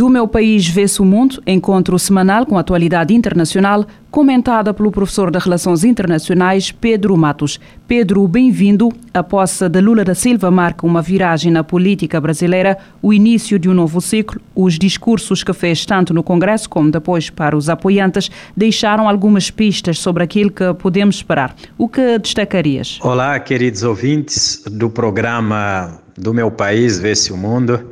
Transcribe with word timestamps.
Do 0.00 0.08
meu 0.08 0.26
país 0.26 0.66
vê-se 0.66 1.02
o 1.02 1.04
mundo, 1.04 1.42
encontro 1.46 1.98
semanal 1.98 2.46
com 2.46 2.56
a 2.56 2.60
atualidade 2.60 3.12
internacional, 3.12 3.84
comentada 4.10 4.72
pelo 4.72 4.90
professor 4.90 5.30
de 5.30 5.38
Relações 5.38 5.84
Internacionais 5.84 6.72
Pedro 6.72 7.14
Matos. 7.18 7.60
Pedro, 7.86 8.26
bem-vindo. 8.26 8.88
A 9.12 9.22
posse 9.22 9.68
de 9.68 9.78
Lula 9.78 10.02
da 10.02 10.14
Silva 10.14 10.50
marca 10.50 10.86
uma 10.86 11.02
viragem 11.02 11.52
na 11.52 11.62
política 11.62 12.18
brasileira, 12.18 12.78
o 13.02 13.12
início 13.12 13.58
de 13.58 13.68
um 13.68 13.74
novo 13.74 14.00
ciclo. 14.00 14.40
Os 14.54 14.78
discursos 14.78 15.44
que 15.44 15.52
fez 15.52 15.84
tanto 15.84 16.14
no 16.14 16.22
Congresso 16.22 16.70
como 16.70 16.90
depois 16.90 17.28
para 17.28 17.54
os 17.54 17.68
apoiantes 17.68 18.30
deixaram 18.56 19.06
algumas 19.06 19.50
pistas 19.50 19.98
sobre 19.98 20.24
aquilo 20.24 20.50
que 20.50 20.72
podemos 20.78 21.16
esperar. 21.16 21.54
O 21.76 21.86
que 21.86 22.18
destacarias? 22.18 22.98
Olá, 23.02 23.38
queridos 23.38 23.82
ouvintes 23.82 24.62
do 24.64 24.88
programa 24.88 26.00
Do 26.16 26.32
Meu 26.32 26.50
País 26.50 26.98
Vê-se 26.98 27.34
o 27.34 27.36
Mundo. 27.36 27.84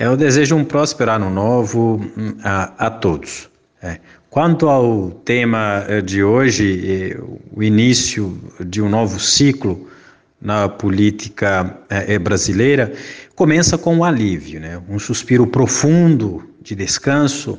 Eu 0.00 0.16
desejo 0.16 0.54
um 0.54 0.64
próspero 0.64 1.10
ano 1.10 1.28
novo 1.28 2.00
hum, 2.16 2.36
a, 2.44 2.86
a 2.86 2.88
todos. 2.88 3.50
É. 3.82 3.98
Quanto 4.30 4.68
ao 4.68 5.10
tema 5.10 5.84
eh, 5.88 6.00
de 6.00 6.22
hoje, 6.22 7.16
eh, 7.16 7.20
o 7.52 7.60
início 7.60 8.40
de 8.64 8.80
um 8.80 8.88
novo 8.88 9.18
ciclo 9.18 9.88
na 10.40 10.68
política 10.68 11.76
eh, 11.88 12.16
brasileira, 12.16 12.92
começa 13.34 13.76
com 13.76 13.96
um 13.96 14.04
alívio, 14.04 14.60
né? 14.60 14.80
um 14.88 15.00
suspiro 15.00 15.48
profundo 15.48 16.48
de 16.62 16.76
descanso. 16.76 17.58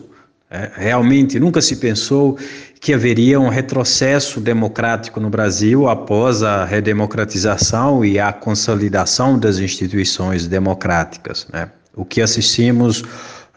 É, 0.50 0.72
realmente 0.73 1.39
nunca 1.39 1.61
se 1.61 1.75
pensou 1.75 2.38
que 2.80 2.94
haveria 2.94 3.39
um 3.39 3.50
retrocesso 3.50 4.39
democrático 4.39 5.19
no 5.19 5.30
Brasil 5.30 5.89
após 5.89 6.41
a 6.41 6.63
redemocratização 6.63 8.03
e 8.03 8.17
a 8.17 8.31
consolidação 8.31 9.38
das 9.38 9.59
instituições 9.59 10.47
democráticas. 10.47 11.45
Né? 11.53 11.69
O 12.00 12.05
que 12.05 12.22
assistimos 12.22 13.03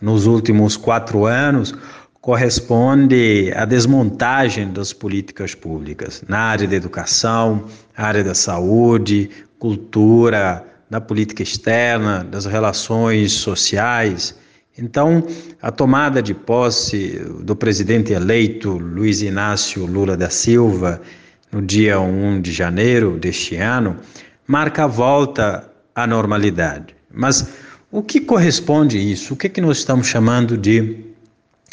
nos 0.01 0.27
últimos 0.27 0.77
quatro 0.77 1.27
anos 1.27 1.73
corresponde 2.21 3.53
à 3.55 3.65
desmontagem 3.65 4.73
das 4.73 4.93
políticas 4.93 5.55
públicas 5.55 6.25
na 6.27 6.39
área 6.39 6.67
da 6.67 6.75
educação, 6.75 7.67
área 7.97 8.25
da 8.25 8.35
saúde, 8.35 9.31
cultura, 9.61 10.67
da 10.91 11.01
política 11.01 11.45
externa, 11.45 12.25
das 12.25 12.45
relações 12.45 13.31
sociais. 13.31 14.37
Então, 14.77 15.25
a 15.63 15.71
tomada 15.71 16.21
de 16.21 16.35
posse 16.35 17.25
do 17.45 17.55
presidente 17.55 18.13
eleito 18.13 18.73
Luiz 18.77 19.23
Inácio 19.23 19.87
Lula 19.87 20.17
da 20.17 20.31
Silva, 20.31 21.01
no 21.53 21.63
dia 21.63 22.01
1 22.01 22.41
de 22.41 22.51
janeiro 22.51 23.19
deste 23.21 23.55
ano, 23.55 23.99
marca 24.49 24.83
a 24.83 24.89
volta 24.89 25.71
à 25.95 26.09
normalidade. 26.09 26.97
Mas 27.15 27.62
o 27.93 28.03
que 28.03 28.19
corresponde 28.21 28.97
a 28.97 29.01
isso? 29.01 29.35
O 29.35 29.37
que, 29.37 29.47
é 29.47 29.51
que 29.51 29.61
nós 29.61 29.77
estamos 29.77 30.07
chamando 30.07 30.57
de 30.57 30.97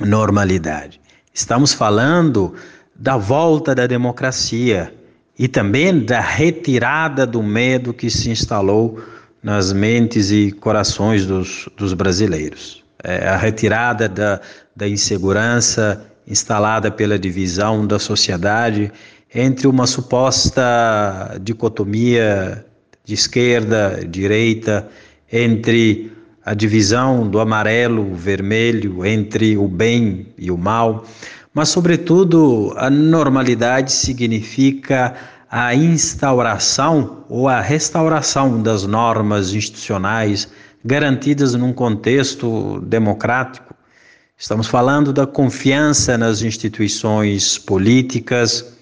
normalidade? 0.02 1.00
Estamos 1.34 1.72
falando 1.72 2.54
da 2.94 3.16
volta 3.16 3.74
da 3.74 3.88
democracia 3.88 4.94
e 5.38 5.48
também 5.48 6.04
da 6.04 6.20
retirada 6.20 7.26
do 7.26 7.42
medo 7.42 7.94
que 7.94 8.10
se 8.10 8.30
instalou 8.30 9.02
nas 9.42 9.72
mentes 9.72 10.30
e 10.30 10.52
corações 10.52 11.26
dos, 11.26 11.70
dos 11.78 11.94
brasileiros. 11.94 12.84
É 13.02 13.30
a 13.30 13.38
retirada 13.38 14.10
da, 14.10 14.42
da 14.76 14.90
insegurança 14.90 16.06
instalada 16.28 16.92
pela 16.92 17.18
divisão 17.18 17.88
da 17.88 17.98
sociedade 17.98 18.92
entre 19.34 19.68
uma 19.68 19.88
suposta 19.88 21.40
dicotomia 21.42 22.66
de 23.06 23.14
esquerda, 23.14 24.06
direita, 24.06 24.86
entre 25.32 26.12
a 26.50 26.56
divisão 26.56 27.30
do 27.30 27.40
amarelo, 27.40 28.16
vermelho, 28.16 29.06
entre 29.06 29.56
o 29.56 29.68
bem 29.68 30.26
e 30.36 30.50
o 30.50 30.58
mal, 30.58 31.06
mas, 31.54 31.70
sobretudo, 31.70 32.74
a 32.76 32.90
normalidade 32.90 33.92
significa 33.92 35.14
a 35.48 35.76
instauração 35.76 37.24
ou 37.30 37.48
a 37.48 37.62
restauração 37.62 38.64
das 38.64 38.84
normas 38.84 39.54
institucionais 39.54 40.48
garantidas 40.84 41.54
num 41.54 41.72
contexto 41.72 42.82
democrático. 42.82 43.76
Estamos 44.36 44.66
falando 44.66 45.14
da 45.14 45.28
confiança 45.28 46.18
nas 46.18 46.42
instituições 46.42 47.60
políticas 47.60 48.74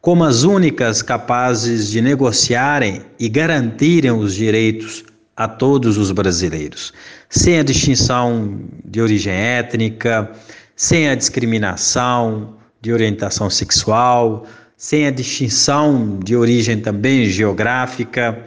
como 0.00 0.22
as 0.22 0.44
únicas 0.44 1.02
capazes 1.02 1.88
de 1.88 2.00
negociarem 2.00 3.02
e 3.18 3.28
garantirem 3.28 4.12
os 4.12 4.36
direitos 4.36 5.02
a 5.36 5.48
todos 5.48 5.96
os 5.96 6.10
brasileiros, 6.10 6.92
sem 7.28 7.58
a 7.58 7.62
distinção 7.62 8.60
de 8.84 9.00
origem 9.00 9.32
étnica, 9.32 10.30
sem 10.76 11.08
a 11.08 11.14
discriminação 11.14 12.54
de 12.80 12.92
orientação 12.92 13.48
sexual, 13.48 14.46
sem 14.76 15.06
a 15.06 15.10
distinção 15.10 16.18
de 16.22 16.36
origem 16.36 16.80
também 16.80 17.26
geográfica 17.26 18.38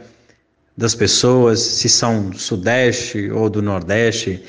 das 0.76 0.94
pessoas, 0.94 1.58
se 1.60 1.88
são 1.88 2.28
do 2.28 2.38
Sudeste 2.38 3.30
ou 3.30 3.48
do 3.48 3.62
Nordeste. 3.62 4.42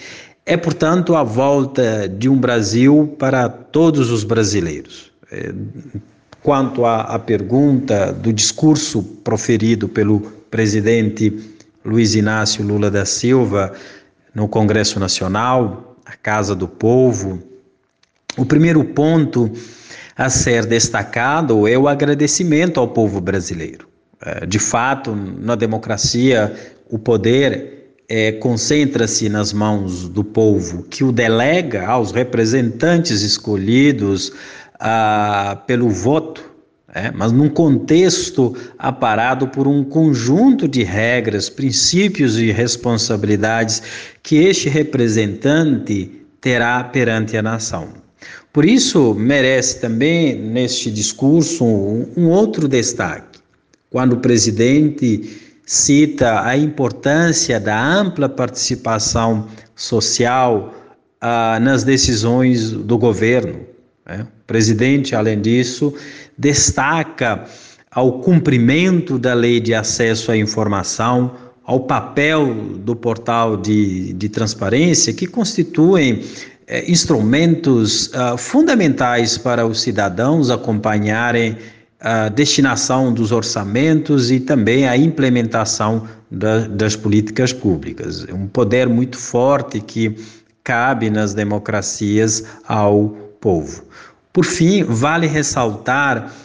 É, 0.46 0.58
portanto, 0.58 1.16
a 1.16 1.24
volta 1.24 2.08
de 2.08 2.28
um 2.28 2.38
Brasil 2.38 3.16
para 3.18 3.48
todos 3.48 4.12
os 4.12 4.24
brasileiros. 4.24 5.12
É, 5.31 5.54
quanto 6.44 6.86
à 6.86 7.18
pergunta 7.19 8.14
do 8.14 8.31
discurso 8.31 9.04
proferido 9.24 9.90
pelo 9.90 10.19
presidente 10.50 11.56
Luiz 11.88 12.16
Inácio 12.16 12.64
Lula 12.66 12.92
da 12.92 13.06
Silva 13.06 13.72
no 14.36 14.48
Congresso 14.48 15.00
Nacional, 15.00 15.96
a 16.06 16.14
Casa 16.18 16.53
do 16.53 16.68
Povo. 16.68 17.42
O 18.38 18.46
primeiro 18.46 18.84
ponto 18.84 19.50
a 20.16 20.30
ser 20.30 20.66
destacado 20.66 21.66
é 21.66 21.78
o 21.78 21.88
agradecimento 21.88 22.80
ao 22.80 22.90
povo 22.90 23.22
brasileiro. 23.22 23.88
É, 24.22 24.46
de 24.46 24.59
fato, 24.59 25.16
na 25.16 25.56
democracia, 25.56 26.53
o 26.90 27.00
poder 27.00 27.94
é, 28.09 28.34
concentra-se 28.34 29.30
nas 29.30 29.54
mãos 29.54 30.09
do 30.09 30.24
povo, 30.24 30.84
que 30.84 31.04
o 31.04 31.12
delega 31.12 31.88
aos 31.88 32.12
representantes 32.12 33.22
escolhidos 33.22 34.34
ah, 34.80 35.62
pelo 35.66 35.90
voto 35.90 36.56
é, 36.94 37.12
mas 37.12 37.34
num 37.34 37.50
contexto 37.50 38.56
aparado 38.80 39.48
por 39.50 39.68
um 39.68 39.84
conjunto 39.84 40.68
de 40.68 40.84
regras, 40.84 41.50
princípios 41.50 42.38
e 42.38 42.50
responsabilidades 42.52 43.84
que 44.24 44.38
este 44.38 44.70
representante 44.70 46.12
terá 46.40 46.81
perante 46.86 47.36
a 47.36 47.42
nação. 47.42 47.90
Por 48.53 48.64
isso, 48.64 49.14
merece 49.14 49.81
também 49.81 50.36
neste 50.36 50.90
discurso 50.90 51.66
um, 51.66 52.08
um 52.16 52.30
outro 52.30 52.68
destaque, 52.68 53.40
quando 53.90 54.14
o 54.14 54.18
presidente 54.18 55.58
cita 55.66 56.42
a 56.44 56.58
importância 56.58 57.59
da 57.59 57.78
ampla 57.78 58.30
participação 58.30 59.48
social 59.75 60.74
ah, 61.19 61.60
nas 61.62 61.83
decisões 61.83 62.72
do 62.72 62.98
governo. 62.98 63.60
O 64.09 64.45
presidente, 64.48 65.15
além 65.15 65.42
disso, 65.42 65.94
destaca 66.38 67.45
ao 67.92 68.19
cumprimento 68.19 69.19
da 69.19 69.33
lei 69.33 69.59
de 69.59 69.74
acesso 69.74 70.31
à 70.31 70.38
informação, 70.38 71.36
ao 71.65 71.81
papel 71.81 72.54
do 72.77 72.95
portal 72.95 73.57
de, 73.57 74.13
de 74.13 74.30
transparência, 74.30 75.12
que 75.12 75.27
constituem 75.27 76.24
é, 76.65 76.89
instrumentos 76.89 78.07
uh, 78.07 78.38
fundamentais 78.38 79.38
para 79.38 79.65
os 79.65 79.81
cidadãos 79.81 80.50
acompanharem 80.50 81.57
a 82.00 82.30
destinação 82.30 83.12
dos 83.12 83.31
orçamentos 83.31 84.31
e 84.31 84.39
também 84.39 84.88
a 84.88 84.95
implementação 84.95 86.07
da, 86.30 86.68
das 86.68 86.95
políticas 86.95 87.51
públicas. 87.51 88.25
É 88.30 88.33
um 88.33 88.48
poder 88.48 88.88
muito 88.88 89.18
forte 89.18 89.81
que 89.81 90.15
cabe 90.63 91.09
nas 91.09 91.33
democracias 91.33 92.44
ao 92.68 93.26
povo. 93.47 93.81
Por 94.33 94.44
fim, 94.44 94.83
vale 94.83 95.25
ressaltar 95.25 96.35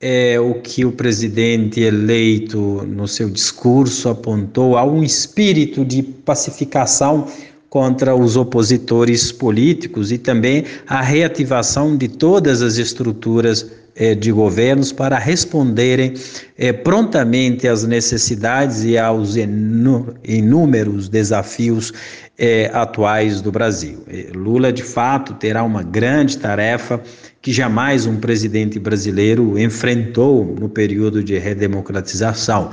é, 0.00 0.38
o 0.38 0.54
que 0.54 0.84
o 0.84 0.92
presidente 0.92 1.80
eleito 1.80 2.84
no 2.86 3.08
seu 3.08 3.28
discurso 3.28 4.08
apontou 4.08 4.78
a 4.78 4.84
um 4.84 5.02
espírito 5.02 5.84
de 5.84 6.04
pacificação 6.04 7.26
contra 7.68 8.14
os 8.14 8.36
opositores 8.36 9.32
políticos 9.32 10.12
e 10.12 10.18
também 10.18 10.64
a 10.86 11.02
reativação 11.02 11.96
de 11.96 12.06
todas 12.06 12.62
as 12.62 12.76
estruturas 12.76 13.66
eh, 13.96 14.14
de 14.14 14.30
governos 14.30 14.92
para 14.92 15.18
responderem 15.18 16.14
eh, 16.56 16.72
prontamente 16.72 17.66
às 17.66 17.84
necessidades 17.84 18.84
e 18.84 18.96
aos 18.96 19.34
inúmeros 20.24 21.08
desafios 21.08 21.92
eh, 22.38 22.70
atuais 22.72 23.40
do 23.40 23.52
Brasil. 23.52 24.04
Lula, 24.34 24.72
de 24.72 24.82
fato, 24.82 25.34
terá 25.34 25.62
uma 25.62 25.82
grande 25.82 26.38
tarefa 26.38 27.00
que 27.40 27.52
jamais 27.52 28.06
um 28.06 28.16
presidente 28.16 28.78
brasileiro 28.78 29.58
enfrentou 29.58 30.44
no 30.58 30.68
período 30.68 31.22
de 31.24 31.36
redemocratização, 31.38 32.70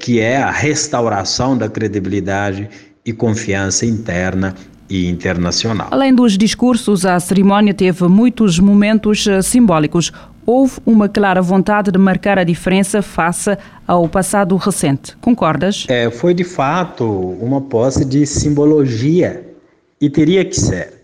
que 0.00 0.20
é 0.20 0.38
a 0.38 0.50
restauração 0.50 1.56
da 1.56 1.68
credibilidade 1.68 2.68
e 3.04 3.12
confiança 3.12 3.84
interna 3.84 4.54
e 4.88 5.06
internacional. 5.06 5.88
Além 5.90 6.14
dos 6.14 6.36
discursos, 6.36 7.04
a 7.04 7.20
cerimónia 7.20 7.74
teve 7.74 8.06
muitos 8.08 8.58
momentos 8.58 9.26
eh, 9.26 9.42
simbólicos. 9.42 10.12
Houve 10.50 10.80
uma 10.86 11.10
clara 11.10 11.42
vontade 11.42 11.92
de 11.92 11.98
marcar 11.98 12.38
a 12.38 12.42
diferença 12.42 13.02
face 13.02 13.54
ao 13.86 14.08
passado 14.08 14.56
recente. 14.56 15.14
Concordas? 15.18 15.84
É, 15.90 16.10
foi 16.10 16.32
de 16.32 16.42
fato 16.42 17.04
uma 17.04 17.60
posse 17.60 18.02
de 18.02 18.24
simbologia 18.24 19.46
e 20.00 20.08
teria 20.08 20.42
que 20.46 20.58
ser 20.58 21.02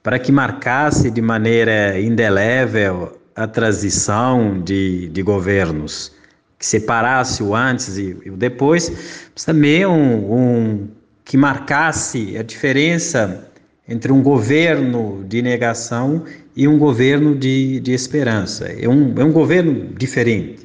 para 0.00 0.16
que 0.16 0.30
marcasse 0.30 1.10
de 1.10 1.20
maneira 1.20 2.00
indelével 2.00 3.18
a 3.34 3.48
transição 3.48 4.60
de, 4.60 5.08
de 5.08 5.22
governos, 5.22 6.12
que 6.56 6.64
separasse 6.64 7.42
o 7.42 7.56
antes 7.56 7.98
e, 7.98 8.16
e 8.26 8.30
o 8.30 8.36
depois, 8.36 8.92
mas 9.34 9.44
também 9.44 9.86
um, 9.86 10.32
um 10.32 10.88
que 11.24 11.36
marcasse 11.36 12.38
a 12.38 12.44
diferença 12.44 13.47
entre 13.88 14.12
um 14.12 14.22
governo 14.22 15.24
de 15.26 15.40
negação 15.40 16.24
e 16.54 16.68
um 16.68 16.78
governo 16.78 17.34
de, 17.34 17.80
de 17.80 17.92
esperança. 17.92 18.66
É 18.66 18.88
um, 18.88 19.14
é 19.16 19.24
um 19.24 19.32
governo 19.32 19.88
diferente, 19.96 20.60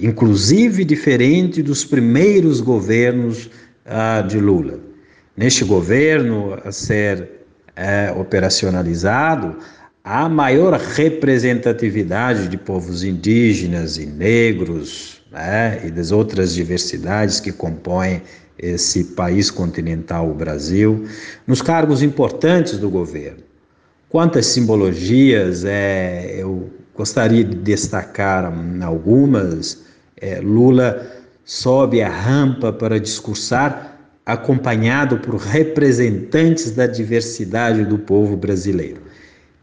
inclusive 0.00 0.84
diferente 0.84 1.62
dos 1.62 1.84
primeiros 1.84 2.60
governos 2.60 3.50
ah, 3.84 4.22
de 4.22 4.38
Lula. 4.38 4.78
Neste 5.36 5.64
governo 5.64 6.56
a 6.64 6.70
ser 6.70 7.28
é, 7.74 8.12
operacionalizado, 8.16 9.56
há 10.04 10.28
maior 10.28 10.74
representatividade 10.74 12.48
de 12.48 12.56
povos 12.56 13.02
indígenas 13.02 13.96
e 13.96 14.06
negros 14.06 15.22
né, 15.32 15.80
e 15.84 15.90
das 15.90 16.12
outras 16.12 16.54
diversidades 16.54 17.40
que 17.40 17.52
compõem 17.52 18.22
esse 18.62 19.04
país 19.04 19.50
continental, 19.50 20.30
o 20.30 20.34
Brasil, 20.34 21.06
nos 21.46 21.62
cargos 21.62 22.02
importantes 22.02 22.78
do 22.78 22.90
governo. 22.90 23.42
Quantas 24.08 24.46
simbologias, 24.46 25.64
é, 25.64 26.36
eu 26.38 26.68
gostaria 26.94 27.44
de 27.44 27.56
destacar 27.56 28.52
algumas. 28.82 29.84
É, 30.20 30.40
Lula 30.40 31.06
sobe 31.44 32.02
a 32.02 32.08
rampa 32.08 32.72
para 32.72 33.00
discursar, 33.00 33.98
acompanhado 34.26 35.18
por 35.18 35.36
representantes 35.36 36.72
da 36.72 36.86
diversidade 36.86 37.84
do 37.84 37.98
povo 37.98 38.36
brasileiro. 38.36 39.00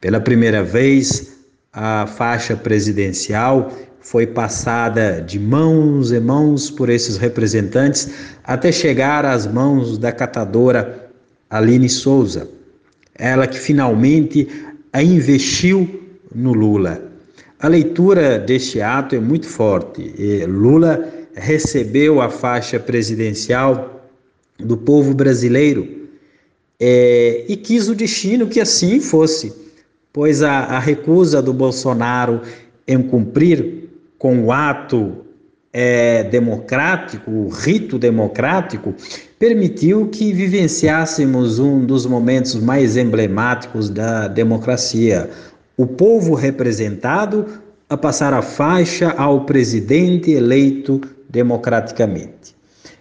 Pela 0.02 0.20
primeira 0.20 0.64
vez, 0.64 1.38
a 1.72 2.08
faixa 2.08 2.56
presidencial 2.56 3.72
foi 4.10 4.26
passada 4.26 5.22
de 5.22 5.38
mãos 5.38 6.14
em 6.14 6.20
mãos 6.22 6.72
por 6.72 6.90
esses 6.90 7.18
representantes 7.18 8.10
até 8.42 8.72
chegar 8.72 9.26
às 9.26 9.46
mãos 9.46 9.98
da 9.98 10.14
catadora 10.14 11.10
Aline 11.50 11.90
Souza, 11.90 12.50
ela 13.16 13.46
que 13.46 13.60
finalmente 13.60 14.48
a 14.94 15.04
investiu 15.04 16.02
no 16.34 16.54
Lula. 16.54 17.02
A 17.60 17.68
leitura 17.68 18.40
deste 18.40 18.80
ato 18.80 19.14
é 19.14 19.20
muito 19.20 19.46
forte. 19.46 20.14
Lula 20.48 21.06
recebeu 21.36 22.22
a 22.22 22.30
faixa 22.30 22.80
presidencial 22.80 24.10
do 24.58 24.78
povo 24.78 25.14
brasileiro 25.14 26.08
é, 26.80 27.44
e 27.46 27.58
quis 27.58 27.90
o 27.90 27.96
destino 27.96 28.48
que 28.48 28.62
assim 28.62 29.02
fosse, 29.02 29.54
pois 30.14 30.42
a, 30.42 30.60
a 30.60 30.80
recusa 30.80 31.42
do 31.42 31.52
Bolsonaro 31.52 32.42
em 32.88 33.04
cumprir 33.04 33.87
com 34.18 34.46
o 34.46 34.52
ato 34.52 35.26
é, 35.72 36.24
democrático, 36.24 37.30
o 37.30 37.50
rito 37.50 38.00
democrático, 38.00 38.94
permitiu 39.38 40.08
que 40.08 40.34
vivenciássemos 40.34 41.60
um 41.60 41.86
dos 41.86 42.06
momentos 42.06 42.56
mais 42.56 42.98
emblemáticos 42.98 43.90
da 43.90 44.28
democracia. 44.28 45.30
O 45.78 45.86
povo 45.86 46.34
representado 46.34 47.46
a 47.90 47.96
passar 47.96 48.34
a 48.34 48.42
faixa 48.42 49.12
ao 49.12 49.46
presidente 49.46 50.32
eleito 50.32 51.00
democraticamente. 51.30 52.58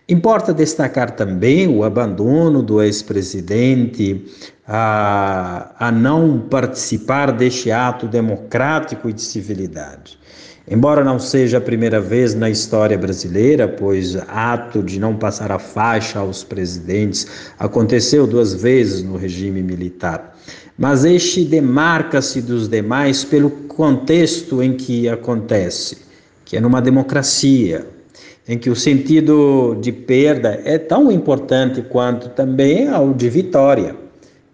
Importa 0.08 0.54
destacar 0.54 1.10
também 1.12 1.66
o 1.66 1.82
abandono 1.82 2.62
do 2.62 2.80
ex-presidente 2.80 4.24
a, 4.66 5.74
a 5.78 5.90
não 5.90 6.38
participar 6.38 7.32
deste 7.32 7.72
ato 7.72 8.06
democrático 8.06 9.10
e 9.10 9.12
de 9.12 9.22
civilidade. 9.22 10.16
Embora 10.68 11.04
não 11.04 11.16
seja 11.16 11.58
a 11.58 11.60
primeira 11.60 12.00
vez 12.00 12.34
na 12.34 12.50
história 12.50 12.98
brasileira, 12.98 13.68
pois 13.68 14.16
ato 14.28 14.82
de 14.82 14.98
não 14.98 15.14
passar 15.14 15.52
a 15.52 15.60
faixa 15.60 16.18
aos 16.18 16.42
presidentes 16.42 17.26
aconteceu 17.56 18.26
duas 18.26 18.52
vezes 18.52 19.00
no 19.04 19.16
regime 19.16 19.62
militar. 19.62 20.36
Mas 20.76 21.04
este 21.04 21.44
demarca-se 21.44 22.42
dos 22.42 22.68
demais 22.68 23.22
pelo 23.22 23.48
contexto 23.48 24.60
em 24.60 24.72
que 24.76 25.08
acontece, 25.08 25.98
que 26.44 26.56
é 26.56 26.60
numa 26.60 26.82
democracia, 26.82 27.86
em 28.48 28.58
que 28.58 28.68
o 28.68 28.74
sentido 28.74 29.76
de 29.80 29.92
perda 29.92 30.60
é 30.64 30.78
tão 30.78 31.12
importante 31.12 31.80
quanto 31.82 32.28
também 32.30 32.88
ao 32.88 33.14
de 33.14 33.28
vitória. 33.28 33.94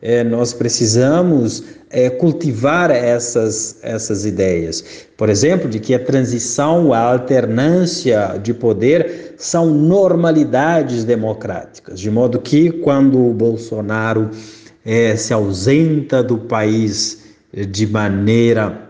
É, 0.00 0.23
nós 0.23 0.53
precisamos 0.53 1.64
é, 1.92 2.08
cultivar 2.08 2.90
essas, 2.90 3.78
essas 3.82 4.24
ideias. 4.24 5.06
Por 5.16 5.28
exemplo, 5.28 5.68
de 5.68 5.78
que 5.78 5.94
a 5.94 6.02
transição, 6.02 6.92
a 6.92 6.98
alternância 6.98 8.40
de 8.42 8.54
poder 8.54 9.34
são 9.36 9.70
normalidades 9.70 11.04
democráticas, 11.04 12.00
de 12.00 12.10
modo 12.10 12.40
que 12.40 12.70
quando 12.70 13.24
o 13.24 13.34
Bolsonaro 13.34 14.30
é, 14.84 15.14
se 15.14 15.32
ausenta 15.32 16.22
do 16.22 16.38
país 16.38 17.25
de 17.52 17.87
maneira, 17.87 18.88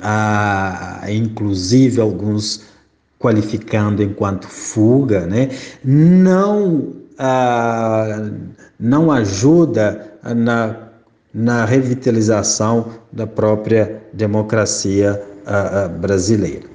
a, 0.00 1.04
inclusive 1.08 2.00
alguns 2.00 2.62
qualificando 3.18 4.02
enquanto 4.02 4.46
fuga, 4.46 5.26
né, 5.26 5.48
não, 5.82 6.92
a, 7.18 8.30
não 8.78 9.10
ajuda 9.10 10.12
na 10.22 10.87
na 11.38 11.64
revitalização 11.64 12.88
da 13.12 13.24
própria 13.24 14.02
democracia 14.12 15.22
brasileira. 16.00 16.66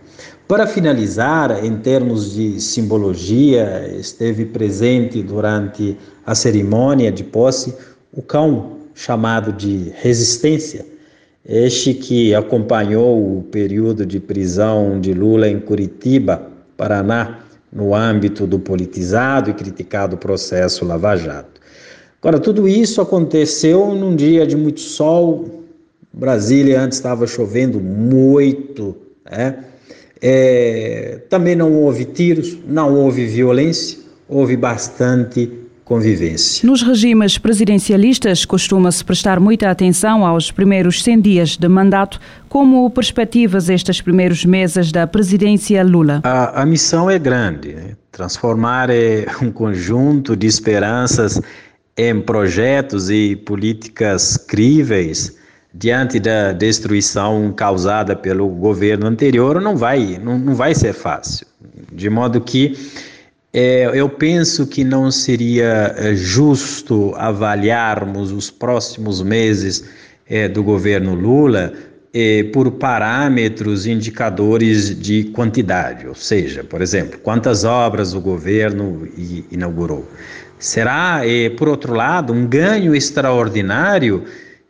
Para 0.48 0.66
finalizar, 0.66 1.64
em 1.64 1.78
termos 1.78 2.34
de 2.34 2.62
simbologia, 2.62 3.94
esteve 4.00 4.46
presente 4.46 5.22
durante 5.22 5.98
a 6.26 6.34
cerimônia 6.34 7.12
de 7.12 7.26
posse 7.26 7.76
o 8.14 8.22
cão 8.22 8.78
chamado 8.94 9.52
de 9.52 9.92
Resistência, 9.96 10.86
este 11.46 11.94
que 11.94 12.34
acompanhou 12.34 13.40
o 13.40 13.44
período 13.44 14.06
de 14.06 14.18
prisão 14.18 14.98
de 15.02 15.14
Lula 15.14 15.50
em 15.50 15.60
Curitiba, 15.60 16.42
Paraná, 16.78 17.40
no 17.72 17.94
âmbito 17.94 18.48
do 18.48 18.60
politizado 18.60 19.50
e 19.50 19.54
criticado 19.54 20.16
processo 20.16 20.86
Lava 20.86 21.18
Jato. 21.18 21.53
Agora, 22.24 22.40
tudo 22.40 22.70
isso 22.70 23.02
aconteceu 23.02 23.94
num 23.94 24.16
dia 24.16 24.48
de 24.48 24.56
muito 24.56 24.80
sol. 24.80 25.66
Brasília 26.14 26.80
antes 26.80 26.98
estava 26.98 27.28
chovendo 27.28 27.82
muito, 27.82 28.96
né? 29.30 29.58
É, 30.22 31.20
também 31.30 31.54
não 31.54 31.74
houve 31.74 32.06
tiros, 32.06 32.58
não 32.66 32.96
houve 32.96 33.26
violência, 33.26 34.00
houve 34.26 34.56
bastante 34.56 35.52
convivência. 35.84 36.66
Nos 36.66 36.82
regimes 36.82 37.38
presidencialistas 37.38 38.46
costuma-se 38.46 39.04
prestar 39.04 39.38
muita 39.38 39.70
atenção 39.70 40.26
aos 40.26 40.50
primeiros 40.50 41.04
100 41.04 41.20
dias 41.20 41.58
de 41.58 41.68
mandato. 41.68 42.22
Como 42.48 42.90
perspectivas 42.90 43.68
estes 43.68 44.00
primeiros 44.00 44.46
meses 44.46 44.94
da 44.94 45.06
presidência 45.06 45.84
Lula? 45.84 46.22
A, 46.24 46.62
a 46.62 46.66
missão 46.66 47.10
é 47.10 47.20
grande, 47.20 47.74
né? 47.74 47.98
transformar 48.14 48.90
é, 48.90 49.26
um 49.42 49.52
conjunto 49.52 50.38
de 50.38 50.48
esperanças 50.48 51.42
em 51.98 52.22
projetos 52.22 53.10
e 53.10 53.36
políticas 53.36 54.38
críveis 54.38 55.38
diante 55.74 56.20
da 56.20 56.52
destruição 56.54 57.54
causada 57.54 58.16
pelo 58.16 58.48
governo 58.48 59.08
anterior 59.08 59.62
não 59.62 59.76
vai 59.76 60.20
não, 60.24 60.38
não 60.38 60.56
vai 60.56 60.74
ser 60.76 60.94
fácil. 60.94 61.46
De 61.92 62.10
modo 62.10 62.42
que 62.42 62.76
É, 63.56 63.88
eu 63.94 64.10
penso 64.10 64.66
que 64.66 64.84
não 64.84 65.12
seria 65.12 65.94
é, 65.96 66.16
justo 66.16 67.14
avaliarmos 67.18 68.32
os 68.32 68.50
próximos 68.50 69.22
meses 69.22 69.84
é, 70.28 70.50
do 70.50 70.64
governo 70.64 71.14
Lula 71.14 71.72
é, 72.14 72.44
por 72.44 72.72
parâmetros 72.72 73.88
indicadores 73.88 74.98
de 74.98 75.26
quantidade, 75.26 76.08
ou 76.08 76.14
seja, 76.14 76.64
por 76.64 76.82
exemplo, 76.82 77.20
quantas 77.20 77.64
obras 77.64 78.14
o 78.14 78.22
governo 78.22 79.08
inaugurou. 79.52 80.08
Será, 80.60 81.22
é, 81.24 81.50
por 81.50 81.68
outro 81.68 81.94
lado, 81.94 82.32
um 82.32 82.46
ganho 82.46 82.96
extraordinário 82.96 84.24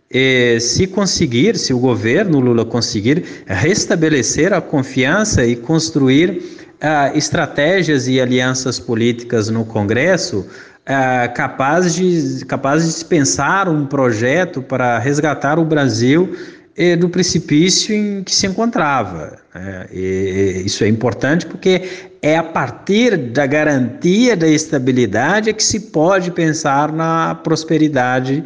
é, 0.09 0.57
se 0.59 0.87
conseguir, 0.87 1.57
se 1.57 1.73
o 1.73 1.79
governo 1.79 2.39
Lula 2.39 2.63
conseguir 2.63 3.23
restabelecer 3.45 4.53
a 4.53 4.61
confiança 4.61 5.45
e 5.45 5.55
construir 5.55 6.63
uh, 6.83 7.17
estratégias 7.17 8.07
e 8.07 8.21
alianças 8.21 8.79
políticas 8.79 9.49
no 9.49 9.65
Congresso 9.65 10.39
uh, 10.39 11.33
capazes 11.33 11.95
de, 11.95 12.45
capaz 12.45 12.99
de 12.99 13.05
pensar 13.05 13.67
um 13.67 13.85
projeto 13.85 14.61
para 14.61 14.99
resgatar 14.99 15.57
o 15.57 15.65
Brasil 15.65 16.35
eh, 16.35 16.62
do 16.99 17.07
precipício 17.07 17.95
em 17.95 18.23
que 18.23 18.33
se 18.33 18.47
encontrava. 18.47 19.37
Né? 19.53 19.87
Isso 20.65 20.83
é 20.83 20.87
importante 20.87 21.45
porque 21.45 21.83
é 22.21 22.37
a 22.37 22.43
partir 22.43 23.15
da 23.15 23.45
garantia 23.45 24.35
da 24.35 24.47
estabilidade 24.47 25.53
que 25.53 25.63
se 25.63 25.79
pode 25.79 26.31
pensar 26.31 26.91
na 26.91 27.35
prosperidade 27.35 28.43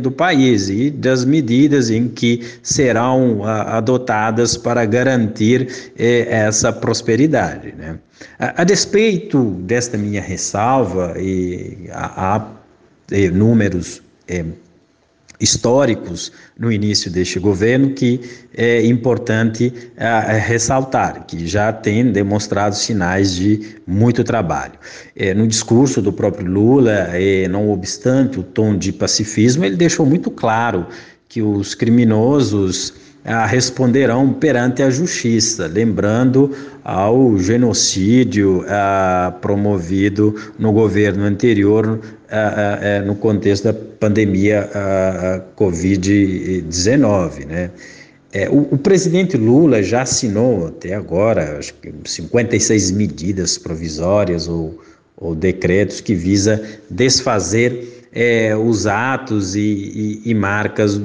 do 0.00 0.10
país 0.10 0.68
e 0.68 0.90
das 0.90 1.24
medidas 1.24 1.88
em 1.88 2.08
que 2.08 2.44
serão 2.62 3.42
adotadas 3.44 4.56
para 4.56 4.84
garantir 4.84 5.92
essa 5.96 6.72
prosperidade. 6.72 7.74
Né? 7.78 7.98
A, 8.38 8.62
a, 8.62 8.64
despeito 8.64 9.42
desta 9.62 9.96
minha 9.96 10.20
ressalva, 10.20 11.14
e 11.16 11.88
há, 11.90 12.44
números 13.32 14.02
históricos 15.40 16.32
no 16.58 16.70
início 16.72 17.10
deste 17.10 17.38
governo 17.38 17.90
que 17.90 18.20
é 18.54 18.84
importante 18.84 19.72
é, 19.96 20.38
ressaltar, 20.38 21.24
que 21.26 21.46
já 21.46 21.72
tem 21.72 22.10
demonstrado 22.10 22.74
sinais 22.74 23.34
de 23.34 23.76
muito 23.86 24.24
trabalho. 24.24 24.74
É, 25.14 25.32
no 25.32 25.46
discurso 25.46 26.02
do 26.02 26.12
próprio 26.12 26.50
Lula, 26.50 27.10
é, 27.12 27.46
não 27.48 27.70
obstante 27.70 28.40
o 28.40 28.42
tom 28.42 28.76
de 28.76 28.92
pacifismo, 28.92 29.64
ele 29.64 29.76
deixou 29.76 30.04
muito 30.04 30.30
claro 30.30 30.86
que 31.28 31.42
os 31.42 31.74
criminosos 31.74 33.07
responderão 33.46 34.32
perante 34.32 34.82
a 34.82 34.90
justiça, 34.90 35.66
lembrando 35.66 36.50
ao 36.84 37.38
genocídio 37.38 38.64
ah, 38.68 39.34
promovido 39.40 40.34
no 40.58 40.72
governo 40.72 41.24
anterior 41.24 42.00
ah, 42.30 42.78
ah 43.00 43.02
no 43.02 43.14
contexto 43.14 43.64
da 43.64 43.74
pandemia 43.74 44.70
Covid-19, 45.56 47.46
né? 47.46 47.70
É, 48.30 48.48
o, 48.48 48.68
o, 48.70 48.78
presidente 48.78 49.38
Lula 49.38 49.82
já 49.82 50.02
assinou 50.02 50.66
até 50.66 50.94
agora, 50.94 51.58
acho 51.58 51.72
que 51.74 51.90
56 52.04 52.90
medidas 52.90 53.56
provisórias 53.56 54.46
ou, 54.46 54.78
ou 55.16 55.34
decretos 55.34 56.02
que 56.02 56.14
visa 56.14 56.62
desfazer 56.90 58.06
é, 58.12 58.54
os 58.54 58.86
atos 58.86 59.56
e, 59.56 59.60
e, 59.60 60.30
e 60.30 60.34
marcas 60.34 61.00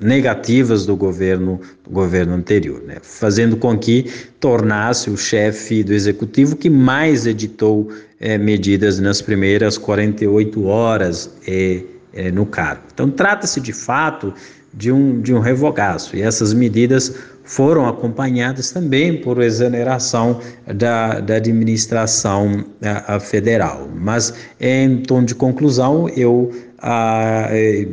negativas 0.00 0.84
do 0.84 0.96
governo, 0.96 1.60
do 1.84 1.90
governo 1.90 2.34
anterior, 2.34 2.82
né? 2.82 2.96
fazendo 3.02 3.56
com 3.56 3.76
que 3.78 4.10
tornasse 4.40 5.10
o 5.10 5.16
chefe 5.16 5.82
do 5.82 5.92
executivo 5.92 6.56
que 6.56 6.68
mais 6.68 7.26
editou 7.26 7.88
é, 8.20 8.36
medidas 8.38 8.98
nas 8.98 9.22
primeiras 9.22 9.78
48 9.78 10.64
horas 10.66 11.30
é, 11.46 11.82
é, 12.12 12.30
no 12.30 12.46
cargo. 12.46 12.82
Então, 12.92 13.10
trata-se 13.10 13.60
de 13.60 13.72
fato 13.72 14.32
de 14.72 14.92
um, 14.92 15.20
de 15.20 15.32
um 15.32 15.40
revogaço, 15.40 16.16
e 16.16 16.22
essas 16.22 16.52
medidas 16.52 17.14
foram 17.44 17.88
acompanhadas 17.88 18.72
também 18.72 19.20
por 19.20 19.40
exoneração 19.40 20.40
da, 20.74 21.20
da 21.20 21.36
administração 21.36 22.64
a, 22.82 23.14
a 23.14 23.20
federal. 23.20 23.88
Mas, 23.94 24.34
em 24.60 24.98
tom 24.98 25.24
de 25.24 25.34
conclusão, 25.34 26.08
eu 26.10 26.52
a, 26.78 27.46
é, 27.50 27.86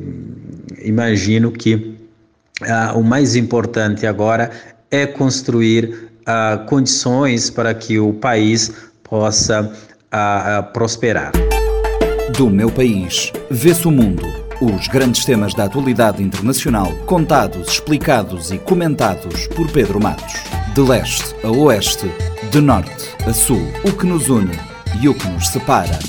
imagino 0.83 1.51
que 1.51 1.92
Uh, 2.63 2.97
o 2.97 3.03
mais 3.03 3.35
importante 3.35 4.07
agora 4.07 4.49
é 4.89 5.05
construir 5.05 6.11
uh, 6.21 6.65
condições 6.65 7.49
para 7.49 7.73
que 7.73 7.99
o 7.99 8.13
país 8.13 8.71
possa 9.03 9.61
uh, 9.63 10.71
prosperar. 10.71 11.31
Do 12.37 12.49
meu 12.49 12.71
país, 12.71 13.31
vê-se 13.51 13.87
o 13.87 13.91
mundo. 13.91 14.23
Os 14.61 14.87
grandes 14.87 15.25
temas 15.25 15.53
da 15.53 15.65
atualidade 15.65 16.23
internacional, 16.23 16.91
contados, 17.05 17.67
explicados 17.67 18.51
e 18.51 18.57
comentados 18.57 19.47
por 19.47 19.69
Pedro 19.71 19.99
Matos. 19.99 20.33
De 20.73 20.81
leste 20.81 21.35
a 21.43 21.51
oeste, 21.51 22.09
de 22.49 22.61
norte 22.61 23.09
a 23.27 23.33
sul, 23.33 23.61
o 23.83 23.91
que 23.91 24.05
nos 24.05 24.29
une 24.29 24.57
e 25.01 25.09
o 25.09 25.13
que 25.13 25.27
nos 25.27 25.49
separa. 25.49 25.99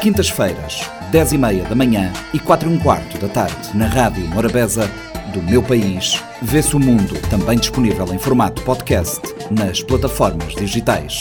Quintas-feiras, 0.00 0.88
10 1.12 1.32
e 1.32 1.38
meia 1.38 1.64
da 1.64 1.74
manhã 1.74 2.10
e 2.32 2.38
4 2.38 2.70
e 2.70 2.72
um 2.74 2.78
quarto 2.78 3.18
da 3.18 3.28
tarde, 3.28 3.76
na 3.76 3.84
Rádio 3.84 4.26
Morabeza, 4.28 4.90
do 5.34 5.42
meu 5.42 5.62
país. 5.62 6.24
Vê-se 6.40 6.74
o 6.74 6.80
mundo, 6.80 7.20
também 7.28 7.58
disponível 7.58 8.06
em 8.14 8.18
formato 8.18 8.62
podcast 8.62 9.20
nas 9.50 9.82
plataformas 9.82 10.54
digitais. 10.54 11.20